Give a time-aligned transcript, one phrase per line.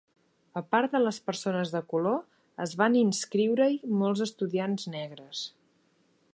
[0.61, 2.17] A part de les persones de color,
[2.67, 5.47] es van inscriure-hi molts estudiants negres.